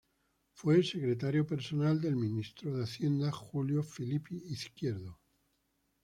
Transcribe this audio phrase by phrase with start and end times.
[0.53, 5.19] Fue secretario personal del Ministro de Hacienda, Julio Philippi Izquierdo.